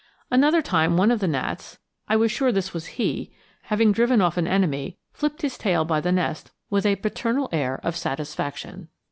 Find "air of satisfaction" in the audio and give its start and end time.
7.51-8.87